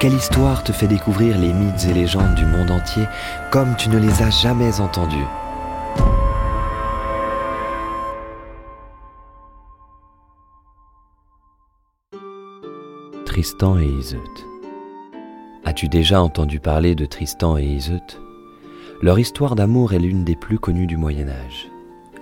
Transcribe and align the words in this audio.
Quelle 0.00 0.14
histoire 0.14 0.62
te 0.62 0.70
fait 0.70 0.86
découvrir 0.86 1.36
les 1.36 1.52
mythes 1.52 1.86
et 1.90 1.92
légendes 1.92 2.36
du 2.36 2.46
monde 2.46 2.70
entier 2.70 3.02
comme 3.50 3.74
tu 3.74 3.88
ne 3.88 3.98
les 3.98 4.22
as 4.22 4.30
jamais 4.30 4.80
entendus 4.80 5.26
Tristan 13.26 13.76
et 13.80 13.86
Iseut. 13.86 14.18
As-tu 15.64 15.88
déjà 15.88 16.22
entendu 16.22 16.60
parler 16.60 16.94
de 16.94 17.04
Tristan 17.04 17.58
et 17.58 17.64
Iseut 17.64 18.20
Leur 19.02 19.18
histoire 19.18 19.56
d'amour 19.56 19.94
est 19.94 19.98
l'une 19.98 20.22
des 20.22 20.36
plus 20.36 20.60
connues 20.60 20.86
du 20.86 20.96
Moyen 20.96 21.28
Âge. 21.28 21.68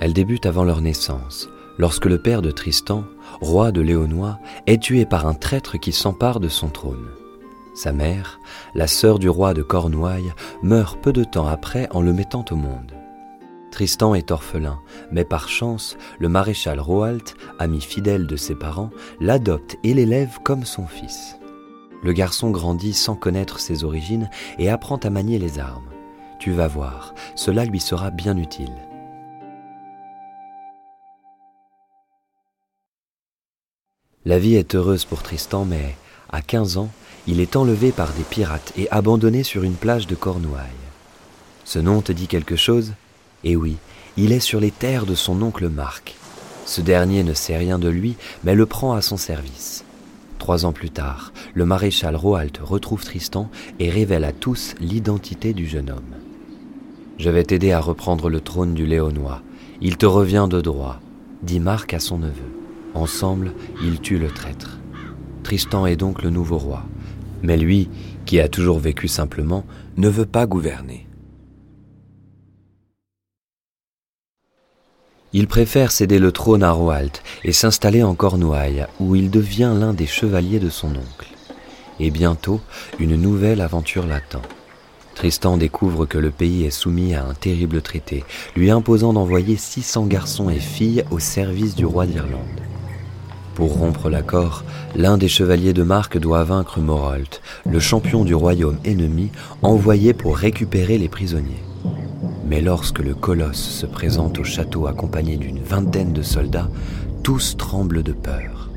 Elle 0.00 0.14
débute 0.14 0.46
avant 0.46 0.64
leur 0.64 0.80
naissance, 0.80 1.50
lorsque 1.76 2.06
le 2.06 2.22
père 2.22 2.40
de 2.40 2.50
Tristan, 2.50 3.04
roi 3.42 3.70
de 3.70 3.82
Léonois, 3.82 4.38
est 4.66 4.82
tué 4.82 5.04
par 5.04 5.26
un 5.26 5.34
traître 5.34 5.78
qui 5.78 5.92
s'empare 5.92 6.40
de 6.40 6.48
son 6.48 6.68
trône. 6.68 7.06
Sa 7.76 7.92
mère, 7.92 8.40
la 8.74 8.86
sœur 8.86 9.18
du 9.18 9.28
roi 9.28 9.52
de 9.52 9.60
Cornouailles, 9.60 10.32
meurt 10.62 10.98
peu 10.98 11.12
de 11.12 11.24
temps 11.24 11.46
après 11.46 11.88
en 11.90 12.00
le 12.00 12.14
mettant 12.14 12.42
au 12.50 12.56
monde. 12.56 12.94
Tristan 13.70 14.14
est 14.14 14.30
orphelin, 14.30 14.80
mais 15.12 15.26
par 15.26 15.50
chance, 15.50 15.98
le 16.18 16.30
maréchal 16.30 16.80
Roalt, 16.80 17.36
ami 17.58 17.82
fidèle 17.82 18.26
de 18.26 18.36
ses 18.36 18.54
parents, 18.54 18.88
l'adopte 19.20 19.76
et 19.84 19.92
l'élève 19.92 20.38
comme 20.42 20.64
son 20.64 20.86
fils. 20.86 21.36
Le 22.02 22.14
garçon 22.14 22.50
grandit 22.50 22.94
sans 22.94 23.14
connaître 23.14 23.60
ses 23.60 23.84
origines 23.84 24.30
et 24.58 24.70
apprend 24.70 24.96
à 24.96 25.10
manier 25.10 25.38
les 25.38 25.58
armes. 25.58 25.90
Tu 26.38 26.52
vas 26.52 26.68
voir, 26.68 27.14
cela 27.34 27.66
lui 27.66 27.80
sera 27.80 28.10
bien 28.10 28.38
utile. 28.38 28.72
La 34.24 34.38
vie 34.38 34.54
est 34.54 34.74
heureuse 34.74 35.04
pour 35.04 35.22
Tristan, 35.22 35.66
mais 35.66 35.94
à 36.30 36.40
15 36.40 36.78
ans, 36.78 36.88
il 37.26 37.40
est 37.40 37.56
enlevé 37.56 37.92
par 37.92 38.12
des 38.12 38.22
pirates 38.22 38.72
et 38.76 38.90
abandonné 38.90 39.42
sur 39.42 39.62
une 39.62 39.74
plage 39.74 40.06
de 40.06 40.14
Cornouailles. 40.14 40.62
Ce 41.64 41.78
nom 41.78 42.00
te 42.00 42.12
dit 42.12 42.28
quelque 42.28 42.56
chose? 42.56 42.92
Eh 43.44 43.56
oui, 43.56 43.76
il 44.16 44.32
est 44.32 44.40
sur 44.40 44.60
les 44.60 44.70
terres 44.70 45.06
de 45.06 45.14
son 45.14 45.42
oncle 45.42 45.68
Marc. 45.68 46.16
Ce 46.64 46.80
dernier 46.80 47.22
ne 47.22 47.34
sait 47.34 47.56
rien 47.56 47.78
de 47.78 47.88
lui, 47.88 48.16
mais 48.44 48.54
le 48.54 48.66
prend 48.66 48.94
à 48.94 49.02
son 49.02 49.16
service. 49.16 49.84
Trois 50.38 50.64
ans 50.64 50.72
plus 50.72 50.90
tard, 50.90 51.32
le 51.54 51.64
maréchal 51.64 52.14
Roalt 52.14 52.58
retrouve 52.62 53.04
Tristan 53.04 53.50
et 53.78 53.90
révèle 53.90 54.24
à 54.24 54.32
tous 54.32 54.74
l'identité 54.80 55.54
du 55.54 55.66
jeune 55.66 55.90
homme. 55.90 56.14
Je 57.18 57.30
vais 57.30 57.44
t'aider 57.44 57.72
à 57.72 57.80
reprendre 57.80 58.28
le 58.28 58.40
trône 58.40 58.74
du 58.74 58.86
Léonois. 58.86 59.42
Il 59.80 59.96
te 59.96 60.06
revient 60.06 60.46
de 60.48 60.60
droit, 60.60 61.00
dit 61.42 61.60
Marc 61.60 61.94
à 61.94 62.00
son 62.00 62.18
neveu. 62.18 62.52
Ensemble, 62.94 63.52
ils 63.82 64.00
tuent 64.00 64.18
le 64.18 64.28
traître. 64.28 64.78
Tristan 65.42 65.86
est 65.86 65.96
donc 65.96 66.22
le 66.22 66.30
nouveau 66.30 66.58
roi. 66.58 66.84
Mais 67.46 67.56
lui, 67.56 67.88
qui 68.24 68.40
a 68.40 68.48
toujours 68.48 68.80
vécu 68.80 69.06
simplement, 69.06 69.64
ne 69.96 70.08
veut 70.08 70.26
pas 70.26 70.46
gouverner. 70.46 71.06
Il 75.32 75.46
préfère 75.46 75.92
céder 75.92 76.18
le 76.18 76.32
trône 76.32 76.64
à 76.64 76.72
Roalt 76.72 77.22
et 77.44 77.52
s'installer 77.52 78.02
en 78.02 78.16
Cornouailles, 78.16 78.86
où 78.98 79.14
il 79.14 79.30
devient 79.30 79.72
l'un 79.78 79.94
des 79.94 80.06
chevaliers 80.06 80.58
de 80.58 80.70
son 80.70 80.88
oncle. 80.88 81.28
Et 82.00 82.10
bientôt, 82.10 82.60
une 82.98 83.14
nouvelle 83.14 83.60
aventure 83.60 84.08
l'attend. 84.08 84.42
Tristan 85.14 85.56
découvre 85.56 86.04
que 86.04 86.18
le 86.18 86.32
pays 86.32 86.64
est 86.64 86.70
soumis 86.70 87.14
à 87.14 87.24
un 87.24 87.34
terrible 87.34 87.80
traité, 87.80 88.24
lui 88.56 88.72
imposant 88.72 89.12
d'envoyer 89.12 89.56
600 89.56 90.06
garçons 90.06 90.50
et 90.50 90.58
filles 90.58 91.04
au 91.12 91.20
service 91.20 91.76
du 91.76 91.86
roi 91.86 92.06
d'Irlande. 92.06 92.60
Pour 93.56 93.78
rompre 93.78 94.10
l'accord, 94.10 94.64
l'un 94.94 95.16
des 95.16 95.28
chevaliers 95.28 95.72
de 95.72 95.82
Marc 95.82 96.18
doit 96.18 96.44
vaincre 96.44 96.78
Morolt, 96.78 97.40
le 97.64 97.80
champion 97.80 98.22
du 98.22 98.34
royaume 98.34 98.76
ennemi, 98.84 99.30
envoyé 99.62 100.12
pour 100.12 100.36
récupérer 100.36 100.98
les 100.98 101.08
prisonniers. 101.08 101.64
Mais 102.46 102.60
lorsque 102.60 102.98
le 102.98 103.14
colosse 103.14 103.56
se 103.56 103.86
présente 103.86 104.38
au 104.38 104.44
château 104.44 104.86
accompagné 104.86 105.38
d'une 105.38 105.58
vingtaine 105.58 106.12
de 106.12 106.20
soldats, 106.20 106.68
tous 107.22 107.56
tremblent 107.56 108.02
de 108.02 108.12
peur. 108.12 108.68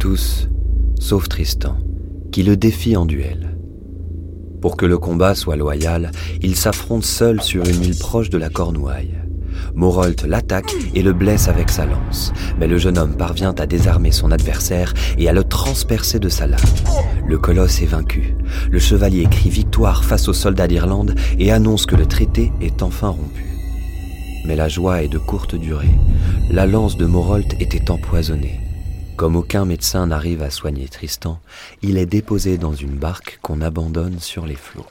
Tous, 0.00 0.48
sauf 0.98 1.28
Tristan, 1.28 1.76
qui 2.32 2.42
le 2.42 2.56
défie 2.56 2.96
en 2.96 3.06
duel. 3.06 3.55
Pour 4.60 4.76
que 4.76 4.86
le 4.86 4.98
combat 4.98 5.34
soit 5.34 5.56
loyal, 5.56 6.10
il 6.42 6.56
s'affronte 6.56 7.04
seul 7.04 7.42
sur 7.42 7.64
une 7.66 7.84
île 7.84 7.98
proche 7.98 8.30
de 8.30 8.38
la 8.38 8.48
Cornouaille. 8.48 9.14
Morolt 9.74 10.24
l'attaque 10.24 10.74
et 10.94 11.02
le 11.02 11.12
blesse 11.12 11.48
avec 11.48 11.70
sa 11.70 11.86
lance, 11.86 12.32
mais 12.58 12.66
le 12.66 12.78
jeune 12.78 12.98
homme 12.98 13.16
parvient 13.16 13.54
à 13.58 13.66
désarmer 13.66 14.12
son 14.12 14.30
adversaire 14.32 14.94
et 15.18 15.28
à 15.28 15.32
le 15.32 15.44
transpercer 15.44 16.18
de 16.18 16.28
sa 16.28 16.46
lame. 16.46 16.60
Le 17.26 17.38
colosse 17.38 17.82
est 17.82 17.86
vaincu. 17.86 18.36
Le 18.70 18.78
chevalier 18.78 19.26
crie 19.30 19.50
victoire 19.50 20.04
face 20.04 20.28
aux 20.28 20.34
soldats 20.34 20.68
d'Irlande 20.68 21.14
et 21.38 21.52
annonce 21.52 21.86
que 21.86 21.96
le 21.96 22.06
traité 22.06 22.52
est 22.60 22.82
enfin 22.82 23.08
rompu. 23.08 23.44
Mais 24.46 24.56
la 24.56 24.68
joie 24.68 25.02
est 25.02 25.08
de 25.08 25.18
courte 25.18 25.56
durée. 25.56 25.98
La 26.50 26.66
lance 26.66 26.96
de 26.96 27.06
Morolt 27.06 27.54
était 27.60 27.90
empoisonnée. 27.90 28.60
Comme 29.16 29.36
aucun 29.36 29.64
médecin 29.64 30.08
n'arrive 30.08 30.42
à 30.42 30.50
soigner 30.50 30.88
Tristan, 30.88 31.40
il 31.80 31.96
est 31.96 32.04
déposé 32.04 32.58
dans 32.58 32.74
une 32.74 32.98
barque 32.98 33.38
qu'on 33.40 33.62
abandonne 33.62 34.20
sur 34.20 34.44
les 34.44 34.56
flots. 34.56 34.86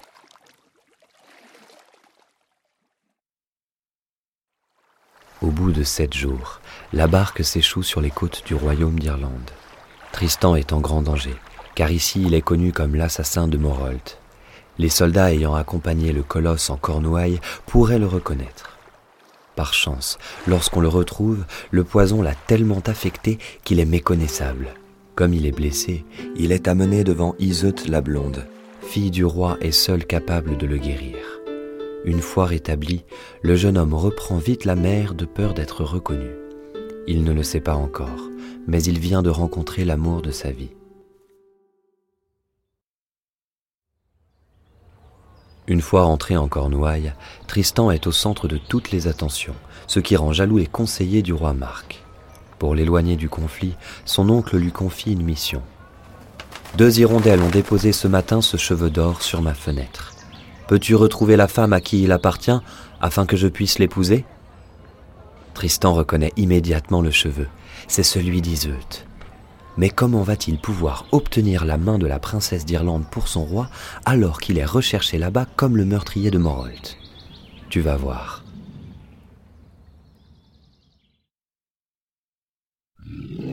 Au 5.44 5.52
bout 5.52 5.72
de 5.72 5.84
sept 5.84 6.16
jours, 6.16 6.60
la 6.92 7.06
barque 7.06 7.44
s'échoue 7.46 7.84
sur 7.84 8.02
les 8.02 8.10
côtes 8.10 8.42
du 8.48 8.56
royaume 8.56 8.98
d'Irlande. 8.98 9.52
Tristan 10.12 10.56
est 10.56 10.74
en 10.74 10.80
grand 10.80 11.04
danger, 11.04 11.36
car 11.76 11.92
ici 11.92 12.24
il 12.26 12.34
est 12.34 12.42
connu 12.42 12.72
comme 12.72 12.96
l'assassin 12.96 13.48
de 13.48 13.58
Morolt. 13.60 14.18
Les 14.80 14.90
soldats 14.90 15.32
ayant 15.34 15.54
accompagné 15.54 16.14
le 16.14 16.24
colosse 16.24 16.72
en 16.72 16.78
Cornouailles 16.78 17.40
pourraient 17.68 18.00
le 18.00 18.08
reconnaître. 18.08 18.75
Par 19.56 19.74
chance, 19.74 20.18
lorsqu'on 20.48 20.82
le 20.82 20.88
retrouve, 20.88 21.46
le 21.72 21.84
poison 21.84 22.22
l'a 22.22 22.36
tellement 22.36 22.82
affecté 22.86 23.38
qu'il 23.64 23.80
est 23.80 23.86
méconnaissable. 23.86 24.74
Comme 25.16 25.34
il 25.34 25.46
est 25.46 25.56
blessé, 25.56 26.04
il 26.36 26.52
est 26.52 26.68
amené 26.68 27.06
devant 27.06 27.36
Iseut 27.40 27.76
la 27.88 28.02
blonde, 28.02 28.46
fille 28.82 29.12
du 29.12 29.24
roi 29.24 29.58
et 29.62 29.72
seule 29.72 30.06
capable 30.06 30.58
de 30.58 30.66
le 30.66 30.78
guérir. 30.78 31.16
Une 32.04 32.22
fois 32.22 32.46
rétabli, 32.46 33.06
le 33.42 33.56
jeune 33.56 33.78
homme 33.78 33.94
reprend 33.94 34.38
vite 34.38 34.66
la 34.66 34.76
mer 34.76 35.16
de 35.16 35.26
peur 35.26 35.54
d'être 35.54 35.84
reconnu. 35.84 36.30
Il 37.08 37.24
ne 37.24 37.32
le 37.32 37.44
sait 37.44 37.62
pas 37.62 37.76
encore, 37.76 38.30
mais 38.68 38.84
il 38.84 39.00
vient 39.00 39.24
de 39.24 39.30
rencontrer 39.30 39.86
l'amour 39.86 40.22
de 40.22 40.32
sa 40.32 40.52
vie. 40.52 40.72
Une 45.68 45.82
fois 45.82 46.04
rentré 46.04 46.38
en 46.38 46.48
Cornouailles, 46.48 47.14
Tristan 47.48 47.90
est 47.90 48.06
au 48.06 48.12
centre 48.12 48.48
de 48.48 48.58
toutes 48.58 48.92
les 48.92 49.08
attentions, 49.08 49.56
ce 49.88 50.00
qui 50.00 50.16
rend 50.16 50.32
jaloux 50.32 50.58
les 50.60 50.68
conseillers 50.68 51.24
du 51.24 51.34
roi 51.34 51.54
Marc. 51.54 52.04
Pour 52.60 52.76
l'éloigner 52.76 53.16
du 53.16 53.30
conflit, 53.30 53.76
son 54.06 54.30
oncle 54.30 54.58
lui 54.58 54.72
confie 54.72 55.14
une 55.14 55.24
mission. 55.24 55.64
Deux 56.78 57.00
hirondelles 57.00 57.42
ont 57.42 57.50
déposé 57.50 57.94
ce 57.94 58.08
matin 58.08 58.42
ce 58.42 58.58
cheveu 58.58 58.92
d'or 58.92 59.24
sur 59.24 59.42
ma 59.42 59.56
fenêtre. 59.56 60.14
Peux-tu 60.68 60.94
retrouver 60.94 61.36
la 61.36 61.48
femme 61.48 61.74
à 61.74 61.82
qui 61.82 62.04
il 62.04 62.12
appartient 62.12 62.60
afin 63.02 63.26
que 63.26 63.38
je 63.38 63.48
puisse 63.48 63.80
l'épouser? 63.80 64.24
Tristan 65.56 65.94
reconnaît 65.94 66.34
immédiatement 66.38 67.02
le 67.02 67.12
cheveu. 67.12 67.48
C'est 67.88 68.04
celui 68.04 68.42
d'Iseut. 68.42 69.06
Mais 69.78 69.90
comment 69.90 70.24
va-t-il 70.24 70.58
pouvoir 70.58 71.06
obtenir 71.12 71.66
la 71.66 71.78
main 71.78 71.98
de 71.98 72.08
la 72.08 72.20
princesse 72.20 72.66
d'Irlande 72.66 73.06
pour 73.10 73.28
son 73.28 73.44
roi 73.44 73.70
alors 74.06 74.40
qu'il 74.40 74.58
est 74.58 74.66
recherché 74.66 75.18
là-bas 75.18 75.46
comme 75.56 75.76
le 75.76 75.86
meurtrier 75.86 76.32
de 76.32 76.38
Morolt 76.38 76.98
Tu 77.70 77.82
vas 77.82 77.98
voir. 77.98 78.44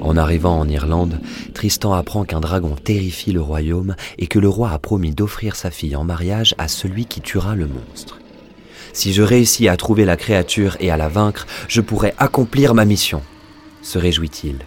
En 0.00 0.16
arrivant 0.16 0.58
en 0.58 0.68
Irlande, 0.68 1.20
Tristan 1.54 1.92
apprend 1.92 2.24
qu'un 2.24 2.40
dragon 2.40 2.74
terrifie 2.74 3.32
le 3.32 3.40
royaume 3.40 3.94
et 4.18 4.26
que 4.26 4.38
le 4.38 4.48
roi 4.48 4.70
a 4.70 4.78
promis 4.78 5.12
d'offrir 5.12 5.54
sa 5.54 5.70
fille 5.70 5.94
en 5.94 6.04
mariage 6.04 6.54
à 6.58 6.66
celui 6.68 7.06
qui 7.06 7.20
tuera 7.20 7.54
le 7.54 7.66
monstre. 7.66 8.18
Si 8.92 9.12
je 9.12 9.22
réussis 9.22 9.68
à 9.68 9.76
trouver 9.76 10.04
la 10.04 10.16
créature 10.16 10.76
et 10.80 10.90
à 10.90 10.96
la 10.96 11.08
vaincre, 11.08 11.46
je 11.68 11.80
pourrai 11.80 12.14
accomplir 12.18 12.74
ma 12.74 12.84
mission, 12.84 13.22
se 13.80 13.98
réjouit-il. 13.98 14.58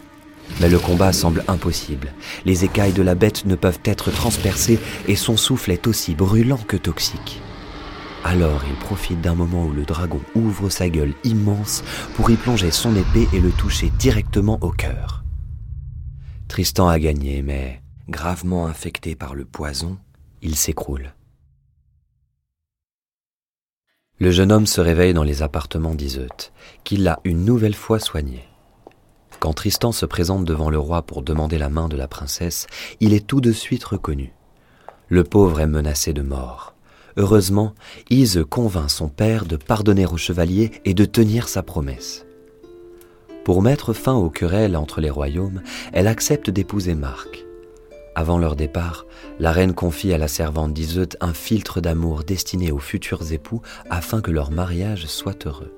Mais 0.62 0.70
le 0.70 0.80
combat 0.80 1.12
semble 1.12 1.44
impossible. 1.48 2.14
Les 2.46 2.64
écailles 2.64 2.94
de 2.94 3.02
la 3.02 3.16
bête 3.16 3.46
ne 3.46 3.56
peuvent 3.56 3.80
être 3.84 4.12
transpercées 4.12 4.80
et 5.08 5.16
son 5.16 5.38
souffle 5.38 5.72
est 5.72 5.88
aussi 5.88 6.16
brûlant 6.16 6.60
que 6.68 6.78
toxique. 6.78 7.42
Alors 8.24 8.64
il 8.68 8.76
profite 8.76 9.22
d'un 9.22 9.36
moment 9.36 9.66
où 9.66 9.72
le 9.72 9.86
dragon 9.86 10.22
ouvre 10.34 10.70
sa 10.70 10.90
gueule 10.90 11.14
immense 11.24 11.84
pour 12.16 12.32
y 12.32 12.36
plonger 12.36 12.72
son 12.72 12.96
épée 12.96 13.28
et 13.34 13.40
le 13.40 13.52
toucher 13.52 13.92
directement 14.00 14.58
au 14.62 14.72
cœur. 14.72 15.24
Tristan 16.48 16.88
a 16.88 16.98
gagné, 16.98 17.42
mais 17.42 17.82
gravement 18.10 18.66
infecté 18.66 19.16
par 19.16 19.36
le 19.36 19.46
poison, 19.46 19.98
il 20.42 20.56
s'écroule. 20.56 21.14
Le 24.18 24.32
jeune 24.32 24.52
homme 24.52 24.66
se 24.66 24.80
réveille 24.80 25.14
dans 25.14 25.24
les 25.24 25.42
appartements 25.42 25.94
d'Iseut, 25.94 26.52
qu'il 26.84 27.08
a 27.08 27.20
une 27.26 27.44
nouvelle 27.44 27.76
fois 27.76 28.00
soigné. 28.00 28.44
Quand 29.46 29.54
Tristan 29.54 29.92
se 29.92 30.08
présente 30.08 30.44
devant 30.44 30.72
le 30.72 30.80
roi 30.80 31.04
pour 31.04 31.22
demander 31.22 31.60
la 31.60 31.70
main 31.70 31.88
de 31.88 31.96
la 31.96 32.08
princesse, 32.08 32.66
il 33.00 33.14
est 33.14 33.28
tout 33.28 33.42
de 33.42 33.52
suite 33.52 33.84
reconnu. 33.84 34.34
Le 35.08 35.24
pauvre 35.24 35.60
est 35.60 35.68
menacé 35.68 36.14
de 36.14 36.24
mort. 36.24 36.74
Heureusement, 37.16 37.76
Ise 38.10 38.44
convainc 38.50 38.90
son 38.90 39.08
père 39.08 39.46
de 39.46 39.56
pardonner 39.56 40.08
au 40.08 40.18
chevalier 40.18 40.72
et 40.84 40.96
de 40.96 41.06
tenir 41.06 41.48
sa 41.48 41.62
promesse. 41.62 42.26
Pour 43.44 43.62
mettre 43.62 43.94
fin 43.94 44.16
aux 44.16 44.32
querelles 44.32 44.76
entre 44.76 45.00
les 45.00 45.12
royaumes, 45.12 45.62
elle 45.94 46.08
accepte 46.08 46.50
d'épouser 46.50 46.96
Marc. 46.96 47.46
Avant 48.16 48.40
leur 48.40 48.56
départ, 48.56 49.06
la 49.38 49.52
reine 49.52 49.76
confie 49.76 50.12
à 50.12 50.18
la 50.18 50.28
servante 50.28 50.74
d'Iseut 50.74 51.10
un 51.22 51.36
filtre 51.36 51.82
d'amour 51.82 52.24
destiné 52.24 52.72
aux 52.72 52.80
futurs 52.80 53.32
époux 53.32 53.62
afin 53.92 54.22
que 54.22 54.32
leur 54.32 54.50
mariage 54.50 55.06
soit 55.06 55.46
heureux. 55.46 55.72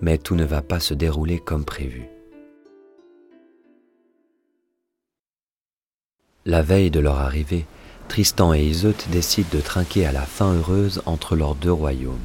Mais 0.00 0.16
tout 0.16 0.34
ne 0.34 0.46
va 0.46 0.62
pas 0.62 0.80
se 0.80 0.94
dérouler 0.94 1.38
comme 1.40 1.66
prévu. 1.66 2.08
La 6.46 6.60
veille 6.60 6.90
de 6.90 7.00
leur 7.00 7.20
arrivée, 7.20 7.64
Tristan 8.08 8.52
et 8.52 8.62
Iseut 8.62 8.94
décident 9.10 9.48
de 9.50 9.62
trinquer 9.62 10.04
à 10.04 10.12
la 10.12 10.26
fin 10.26 10.52
heureuse 10.52 11.00
entre 11.06 11.36
leurs 11.36 11.54
deux 11.54 11.72
royaumes. 11.72 12.18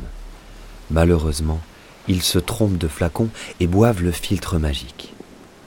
Malheureusement, 0.91 1.61
ils 2.09 2.21
se 2.21 2.37
trompent 2.37 2.77
de 2.77 2.89
flacon 2.89 3.29
et 3.61 3.67
boivent 3.67 4.03
le 4.03 4.11
filtre 4.11 4.57
magique. 4.57 5.13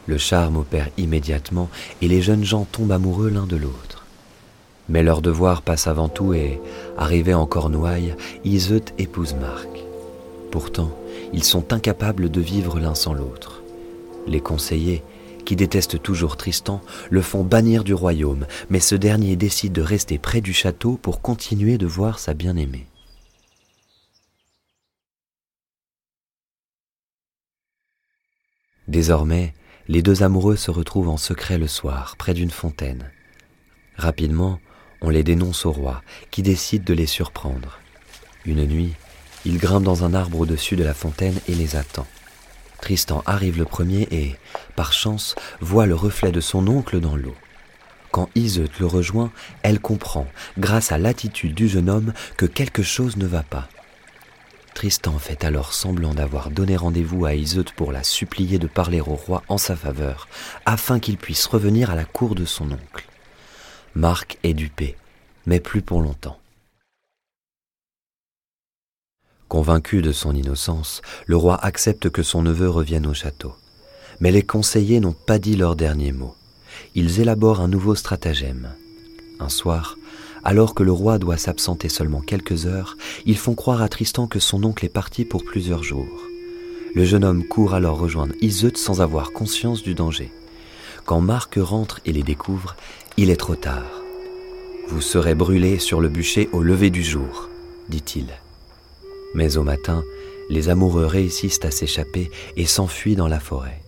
Le 0.06 0.18
charme 0.18 0.58
opère 0.58 0.90
immédiatement 0.98 1.70
et 2.02 2.08
les 2.08 2.20
jeunes 2.20 2.44
gens 2.44 2.66
tombent 2.70 2.92
amoureux 2.92 3.30
l'un 3.30 3.46
de 3.46 3.56
l'autre. 3.56 4.04
Mais 4.90 5.02
leur 5.02 5.22
devoir 5.22 5.62
passe 5.62 5.86
avant 5.86 6.10
tout 6.10 6.34
et, 6.34 6.60
arrivé 6.98 7.32
en 7.32 7.46
Cornouailles, 7.46 8.16
Iseut 8.44 8.84
épouse 8.98 9.34
Marc. 9.34 9.68
Pourtant, 10.50 10.90
ils 11.32 11.44
sont 11.44 11.72
incapables 11.72 12.30
de 12.30 12.40
vivre 12.42 12.78
l'un 12.78 12.94
sans 12.94 13.14
l'autre. 13.14 13.62
Les 14.26 14.40
conseillers, 14.40 15.02
détestent 15.56 16.02
toujours 16.02 16.36
Tristan, 16.36 16.80
le 17.10 17.22
font 17.22 17.44
bannir 17.44 17.84
du 17.84 17.94
royaume, 17.94 18.46
mais 18.70 18.80
ce 18.80 18.94
dernier 18.94 19.36
décide 19.36 19.72
de 19.72 19.82
rester 19.82 20.18
près 20.18 20.40
du 20.40 20.52
château 20.52 20.98
pour 21.00 21.20
continuer 21.20 21.78
de 21.78 21.86
voir 21.86 22.18
sa 22.18 22.34
bien-aimée. 22.34 22.86
Désormais, 28.88 29.54
les 29.88 30.02
deux 30.02 30.22
amoureux 30.22 30.56
se 30.56 30.70
retrouvent 30.70 31.08
en 31.08 31.16
secret 31.16 31.58
le 31.58 31.68
soir, 31.68 32.16
près 32.16 32.34
d'une 32.34 32.50
fontaine. 32.50 33.10
Rapidement, 33.96 34.60
on 35.00 35.10
les 35.10 35.24
dénonce 35.24 35.66
au 35.66 35.72
roi, 35.72 36.02
qui 36.30 36.42
décide 36.42 36.84
de 36.84 36.94
les 36.94 37.06
surprendre. 37.06 37.78
Une 38.44 38.64
nuit, 38.66 38.94
il 39.44 39.58
grimpe 39.58 39.84
dans 39.84 40.04
un 40.04 40.14
arbre 40.14 40.40
au-dessus 40.40 40.76
de 40.76 40.84
la 40.84 40.94
fontaine 40.94 41.38
et 41.48 41.54
les 41.54 41.76
attend. 41.76 42.06
Tristan 42.82 43.22
arrive 43.26 43.58
le 43.58 43.64
premier 43.64 44.08
et, 44.10 44.34
par 44.74 44.92
chance, 44.92 45.36
voit 45.60 45.86
le 45.86 45.94
reflet 45.94 46.32
de 46.32 46.40
son 46.40 46.66
oncle 46.66 46.98
dans 46.98 47.14
l'eau. 47.14 47.36
Quand 48.10 48.28
Iseut 48.34 48.68
le 48.80 48.86
rejoint, 48.86 49.30
elle 49.62 49.80
comprend, 49.80 50.26
grâce 50.58 50.90
à 50.90 50.98
l'attitude 50.98 51.54
du 51.54 51.68
jeune 51.68 51.88
homme, 51.88 52.12
que 52.36 52.44
quelque 52.44 52.82
chose 52.82 53.16
ne 53.16 53.26
va 53.26 53.44
pas. 53.44 53.68
Tristan 54.74 55.16
fait 55.18 55.44
alors 55.44 55.72
semblant 55.72 56.12
d'avoir 56.12 56.50
donné 56.50 56.76
rendez-vous 56.76 57.24
à 57.24 57.34
Iseut 57.34 57.64
pour 57.76 57.92
la 57.92 58.02
supplier 58.02 58.58
de 58.58 58.66
parler 58.66 59.00
au 59.00 59.14
roi 59.14 59.44
en 59.46 59.58
sa 59.58 59.76
faveur, 59.76 60.26
afin 60.66 60.98
qu'il 60.98 61.18
puisse 61.18 61.46
revenir 61.46 61.88
à 61.88 61.94
la 61.94 62.04
cour 62.04 62.34
de 62.34 62.44
son 62.44 62.72
oncle. 62.72 63.06
Marc 63.94 64.38
est 64.42 64.54
dupé, 64.54 64.96
mais 65.46 65.60
plus 65.60 65.82
pour 65.82 66.02
longtemps. 66.02 66.41
Convaincu 69.52 70.00
de 70.00 70.12
son 70.12 70.34
innocence, 70.34 71.02
le 71.26 71.36
roi 71.36 71.62
accepte 71.62 72.08
que 72.08 72.22
son 72.22 72.40
neveu 72.40 72.70
revienne 72.70 73.06
au 73.06 73.12
château. 73.12 73.52
Mais 74.18 74.30
les 74.30 74.40
conseillers 74.40 74.98
n'ont 74.98 75.12
pas 75.12 75.38
dit 75.38 75.56
leur 75.56 75.76
dernier 75.76 76.10
mot. 76.10 76.34
Ils 76.94 77.20
élaborent 77.20 77.60
un 77.60 77.68
nouveau 77.68 77.94
stratagème. 77.94 78.70
Un 79.40 79.50
soir, 79.50 79.98
alors 80.42 80.74
que 80.74 80.82
le 80.82 80.90
roi 80.90 81.18
doit 81.18 81.36
s'absenter 81.36 81.90
seulement 81.90 82.22
quelques 82.22 82.64
heures, 82.64 82.96
ils 83.26 83.36
font 83.36 83.54
croire 83.54 83.82
à 83.82 83.90
Tristan 83.90 84.26
que 84.26 84.38
son 84.38 84.64
oncle 84.64 84.86
est 84.86 84.88
parti 84.88 85.26
pour 85.26 85.44
plusieurs 85.44 85.82
jours. 85.82 86.22
Le 86.94 87.04
jeune 87.04 87.22
homme 87.22 87.46
court 87.46 87.74
alors 87.74 87.98
rejoindre 87.98 88.34
Iseut 88.40 88.72
sans 88.76 89.02
avoir 89.02 89.32
conscience 89.32 89.82
du 89.82 89.94
danger. 89.94 90.32
Quand 91.04 91.20
Marc 91.20 91.58
rentre 91.60 92.00
et 92.06 92.12
les 92.14 92.22
découvre, 92.22 92.74
il 93.18 93.28
est 93.28 93.36
trop 93.36 93.56
tard. 93.56 94.00
Vous 94.88 95.02
serez 95.02 95.34
brûlés 95.34 95.78
sur 95.78 96.00
le 96.00 96.08
bûcher 96.08 96.48
au 96.52 96.62
lever 96.62 96.88
du 96.88 97.04
jour, 97.04 97.50
dit-il. 97.90 98.28
Mais 99.34 99.56
au 99.56 99.62
matin, 99.62 100.04
les 100.50 100.68
amoureux 100.68 101.06
réussissent 101.06 101.64
à 101.64 101.70
s'échapper 101.70 102.30
et 102.56 102.66
s'enfuient 102.66 103.16
dans 103.16 103.28
la 103.28 103.40
forêt. 103.40 103.82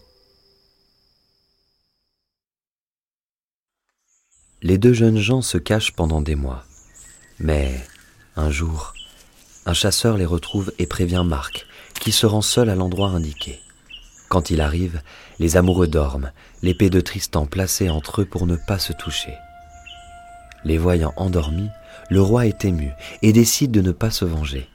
Les 4.63 4.79
deux 4.79 4.95
jeunes 4.95 5.19
gens 5.19 5.43
se 5.43 5.59
cachent 5.59 5.93
pendant 5.93 6.23
des 6.23 6.37
mois. 6.37 6.65
Mais, 7.39 7.85
un 8.35 8.51
jour, 8.51 8.95
un 9.67 9.75
chasseur 9.75 10.17
les 10.17 10.25
retrouve 10.25 10.73
et 10.79 10.87
prévient 10.87 11.25
Marc, 11.27 11.67
qui 12.01 12.13
se 12.13 12.25
rend 12.25 12.41
seul 12.41 12.71
à 12.71 12.75
l'endroit 12.75 13.11
indiqué. 13.11 13.61
Quand 14.31 14.51
il 14.51 14.61
arrive, 14.61 15.03
les 15.39 15.57
amoureux 15.57 15.87
dorment, 15.87 16.33
l'épée 16.63 16.89
de 16.89 17.01
Tristan 17.01 17.45
placée 17.45 17.91
entre 17.91 18.23
eux 18.23 18.25
pour 18.25 18.47
ne 18.47 18.57
pas 18.57 18.79
se 18.79 18.93
toucher. 18.95 19.35
Les 20.65 20.79
voyant 20.79 21.13
endormis, 21.17 21.69
le 22.09 22.23
roi 22.23 22.47
est 22.47 22.65
ému 22.65 22.91
et 23.21 23.33
décide 23.33 23.71
de 23.71 23.83
ne 23.83 23.93
pas 23.93 24.11
se 24.11 24.25
venger. 24.25 24.69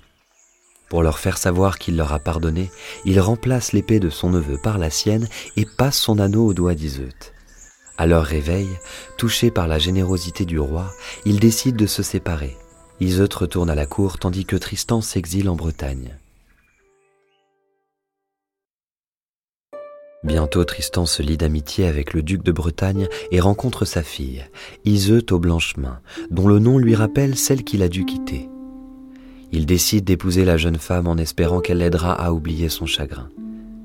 Pour 0.89 1.03
leur 1.03 1.19
faire 1.19 1.37
savoir 1.37 1.77
qu'il 1.77 1.95
leur 1.95 2.13
a 2.13 2.19
pardonné, 2.19 2.71
il 3.05 3.19
remplace 3.19 3.73
l'épée 3.73 3.99
de 3.99 4.09
son 4.09 4.31
neveu 4.31 4.57
par 4.57 4.79
la 4.79 4.89
sienne 4.89 5.27
et 5.55 5.65
passe 5.65 5.97
son 5.97 6.17
anneau 6.17 6.47
au 6.47 6.53
doigt 6.53 6.73
d'Iseut. 6.73 7.09
À 7.97 8.07
leur 8.07 8.23
réveil, 8.23 8.67
touché 9.17 9.51
par 9.51 9.67
la 9.67 9.77
générosité 9.77 10.45
du 10.45 10.59
roi, 10.59 10.91
ils 11.25 11.39
décident 11.39 11.77
de 11.77 11.85
se 11.85 12.01
séparer. 12.01 12.57
Iseut 12.99 13.29
retourne 13.33 13.69
à 13.69 13.75
la 13.75 13.85
cour 13.85 14.17
tandis 14.17 14.45
que 14.45 14.55
Tristan 14.55 15.01
s'exile 15.01 15.49
en 15.49 15.55
Bretagne. 15.55 16.17
Bientôt 20.23 20.65
Tristan 20.65 21.05
se 21.05 21.21
lie 21.21 21.37
d'amitié 21.37 21.87
avec 21.87 22.13
le 22.13 22.23
duc 22.23 22.43
de 22.43 22.51
Bretagne 22.51 23.07
et 23.31 23.39
rencontre 23.39 23.85
sa 23.85 24.03
fille, 24.03 24.45
Iseut 24.85 25.25
aux 25.31 25.39
blanches 25.39 25.77
mains, 25.77 26.01
dont 26.29 26.47
le 26.47 26.59
nom 26.59 26.77
lui 26.77 26.95
rappelle 26.95 27.37
celle 27.37 27.63
qu'il 27.63 27.83
a 27.83 27.89
dû 27.89 28.05
quitter. 28.05 28.49
Il 29.51 29.65
décide 29.65 30.05
d'épouser 30.05 30.45
la 30.45 30.57
jeune 30.57 30.77
femme 30.77 31.07
en 31.07 31.17
espérant 31.17 31.59
qu'elle 31.59 31.79
l'aidera 31.79 32.13
à 32.13 32.31
oublier 32.31 32.69
son 32.69 32.85
chagrin. 32.85 33.29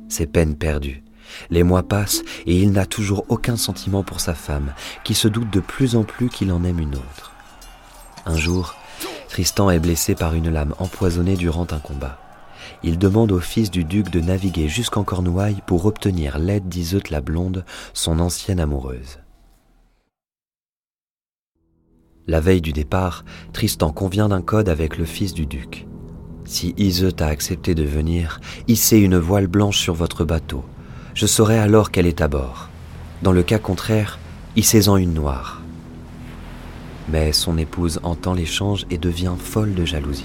C'est 0.09 0.27
peine 0.27 0.57
perdue. 0.57 1.03
Les 1.51 1.63
mois 1.63 1.83
passent 1.83 2.23
et 2.47 2.61
il 2.61 2.73
n'a 2.73 2.87
toujours 2.87 3.25
aucun 3.29 3.57
sentiment 3.57 4.03
pour 4.03 4.21
sa 4.21 4.35
femme, 4.35 4.75
qui 5.05 5.15
se 5.15 5.29
doute 5.29 5.51
de 5.51 5.61
plus 5.61 5.97
en 5.97 6.03
plus 6.03 6.29
qu'il 6.29 6.53
en 6.53 6.65
aime 6.65 6.79
une 6.79 6.95
autre. 6.95 7.33
Un 8.27 8.37
jour, 8.37 8.75
Tristan 9.29 9.71
est 9.71 9.81
blessé 9.81 10.15
par 10.15 10.35
une 10.35 10.51
lame 10.51 10.75
empoisonnée 10.79 11.37
durant 11.37 11.67
un 11.71 11.79
combat. 11.79 12.19
Il 12.83 12.99
demande 12.99 13.33
au 13.33 13.41
fils 13.41 13.71
du 13.71 13.85
duc 13.85 14.11
de 14.11 14.21
naviguer 14.21 14.69
jusqu'en 14.69 15.05
Cornouailles 15.05 15.63
pour 15.67 15.87
obtenir 15.87 16.39
l'aide 16.39 16.69
d'Iseut 16.69 17.03
la 17.11 17.21
blonde, 17.21 17.65
son 17.95 18.21
ancienne 18.21 18.61
amoureuse. 18.61 19.19
La 22.27 22.41
veille 22.41 22.63
du 22.63 22.73
départ, 22.73 23.23
Tristan 23.53 23.93
convient 23.93 24.31
d'un 24.31 24.41
code 24.41 24.71
avec 24.71 24.97
le 24.97 25.05
fils 25.05 25.35
du 25.35 25.45
duc. 25.45 25.87
Si 26.47 26.75
Iseut 26.79 27.21
a 27.21 27.27
accepté 27.27 27.75
de 27.75 27.85
venir, 27.85 28.41
hissez 28.67 28.97
une 28.97 29.19
voile 29.19 29.47
blanche 29.47 29.79
sur 29.79 29.93
votre 29.93 30.25
bateau. 30.25 30.65
Je 31.13 31.27
saurai 31.27 31.59
alors 31.59 31.91
qu'elle 31.91 32.07
est 32.07 32.23
à 32.23 32.29
bord. 32.29 32.71
Dans 33.23 33.33
le 33.33 33.43
cas 33.43 33.59
contraire, 33.59 34.19
hissez-en 34.57 34.97
une 34.97 35.13
noire. 35.13 35.61
Mais 37.11 37.35
son 37.35 37.59
épouse 37.59 38.01
entend 38.03 38.33
l'échange 38.33 38.87
et 38.91 38.97
devient 38.97 39.35
folle 39.39 39.75
de 39.75 39.85
jalousie. 39.85 40.25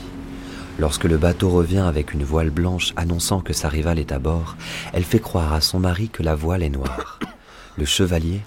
Lorsque 0.79 1.03
le 1.03 1.17
bateau 1.17 1.49
revient 1.49 1.79
avec 1.79 2.13
une 2.13 2.23
voile 2.23 2.49
blanche 2.49 2.93
annonçant 2.95 3.41
que 3.41 3.51
sa 3.51 3.67
rivale 3.67 3.99
est 3.99 4.13
à 4.13 4.19
bord, 4.19 4.55
elle 4.93 5.03
fait 5.03 5.19
croire 5.19 5.51
à 5.51 5.59
son 5.59 5.79
mari 5.79 6.07
que 6.07 6.23
la 6.23 6.35
voile 6.35 6.63
est 6.63 6.69
noire. 6.69 7.19
Le 7.77 7.83
chevalier, 7.83 8.39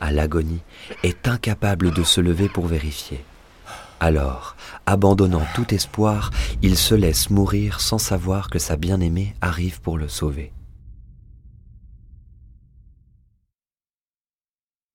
à 0.00 0.12
l'agonie, 0.12 0.62
est 1.02 1.28
incapable 1.28 1.92
de 1.92 2.02
se 2.02 2.20
lever 2.20 2.48
pour 2.48 2.66
vérifier. 2.66 3.24
Alors, 4.00 4.56
abandonnant 4.86 5.46
tout 5.54 5.74
espoir, 5.74 6.30
il 6.62 6.76
se 6.76 6.94
laisse 6.94 7.30
mourir 7.30 7.80
sans 7.80 7.98
savoir 7.98 8.48
que 8.48 8.58
sa 8.58 8.76
bien-aimée 8.76 9.34
arrive 9.40 9.80
pour 9.80 9.98
le 9.98 10.08
sauver. 10.08 10.52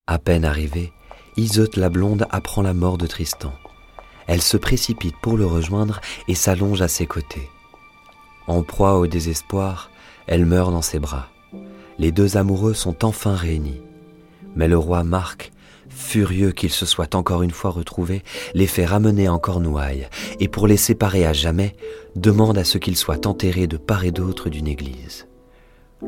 À 0.07 0.17
peine 0.19 0.45
arrivée, 0.45 0.91
Iseut 1.37 1.69
la 1.75 1.89
blonde 1.89 2.27
apprend 2.29 2.61
la 2.61 2.73
mort 2.73 2.97
de 2.97 3.07
Tristan. 3.07 3.53
Elle 4.25 4.41
se 4.41 4.55
précipite 4.55 5.15
pour 5.21 5.37
le 5.37 5.45
rejoindre 5.45 5.99
et 6.29 6.35
s'allonge 6.35 6.81
à 6.81 6.87
ses 6.87 7.05
côtés. 7.05 7.49
En 8.47 8.63
proie 8.63 8.97
au 8.97 9.05
désespoir, 9.05 9.91
elle 10.27 10.45
meurt 10.45 10.71
dans 10.71 10.81
ses 10.81 10.99
bras. 10.99 11.27
Les 11.99 12.11
deux 12.11 12.37
amoureux 12.37 12.73
sont 12.73 13.03
enfin 13.03 13.35
réunis. 13.35 13.81
Mais 14.55 14.67
le 14.67 14.77
roi 14.77 15.03
Marc, 15.03 15.51
furieux 15.89 16.51
qu'ils 16.51 16.71
se 16.71 16.85
soient 16.85 17.15
encore 17.15 17.43
une 17.43 17.51
fois 17.51 17.71
retrouvés, 17.71 18.23
les 18.53 18.67
fait 18.67 18.85
ramener 18.85 19.29
en 19.29 19.39
Cornouailles 19.39 20.07
et 20.39 20.47
pour 20.47 20.67
les 20.67 20.77
séparer 20.77 21.25
à 21.25 21.33
jamais, 21.33 21.75
demande 22.15 22.57
à 22.57 22.63
ce 22.63 22.77
qu'ils 22.77 22.97
soient 22.97 23.27
enterrés 23.27 23.67
de 23.67 23.77
part 23.77 24.05
et 24.05 24.11
d'autre 24.11 24.49
d'une 24.49 24.67
église. 24.67 25.27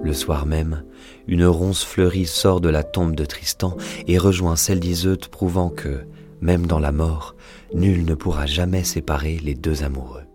Le 0.04 0.14
soir 0.14 0.46
même, 0.46 0.84
une 1.28 1.46
ronce 1.46 1.84
fleurie 1.84 2.26
sort 2.26 2.62
de 2.62 2.70
la 2.70 2.84
tombe 2.84 3.16
de 3.16 3.26
Tristan 3.26 3.76
et 4.08 4.18
rejoint 4.18 4.56
celle 4.56 4.80
d'Iseut, 4.80 5.18
prouvant 5.32 5.70
que, 5.70 6.06
même 6.42 6.68
dans 6.68 6.80
la 6.80 6.92
mort, 6.92 7.36
nul 7.74 8.06
ne 8.06 8.14
pourra 8.14 8.46
jamais 8.46 8.84
séparer 8.84 9.40
les 9.42 9.56
deux 9.56 9.84
amoureux. 9.84 10.27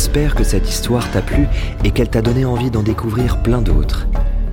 On 0.00 0.02
espère 0.02 0.34
que 0.34 0.44
cette 0.44 0.66
histoire 0.66 1.10
t'a 1.10 1.20
plu 1.20 1.46
et 1.84 1.90
qu'elle 1.90 2.08
t'a 2.08 2.22
donné 2.22 2.46
envie 2.46 2.70
d'en 2.70 2.82
découvrir 2.82 3.42
plein 3.42 3.60
d'autres. 3.60 4.06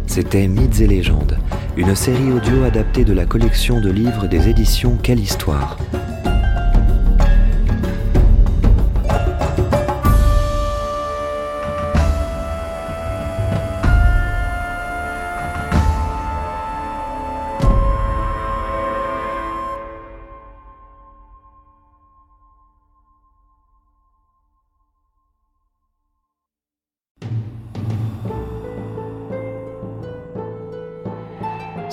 C'était 0.06 0.46
Mythes 0.50 0.82
et 0.82 0.88
légendes, 0.88 1.38
une 1.78 1.96
série 1.96 2.34
audio 2.34 2.66
adaptée 2.66 3.06
de 3.06 3.14
la 3.14 3.26
collection 3.26 3.80
de 3.80 3.90
livres 3.90 4.28
des 4.28 4.50
éditions 4.50 4.98
Quelle 5.02 5.22
Histoire. 5.22 5.78